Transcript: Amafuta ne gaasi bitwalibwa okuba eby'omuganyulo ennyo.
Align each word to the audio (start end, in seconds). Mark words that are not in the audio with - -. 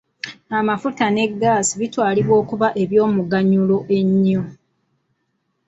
Amafuta 0.59 1.05
ne 1.11 1.23
gaasi 1.41 1.73
bitwalibwa 1.79 2.35
okuba 2.41 2.67
eby'omuganyulo 2.83 3.77
ennyo. 3.99 4.41